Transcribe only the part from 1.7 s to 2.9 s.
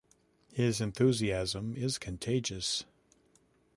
is contagious.